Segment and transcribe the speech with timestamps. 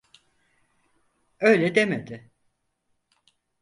[1.39, 2.31] Öyle demedi.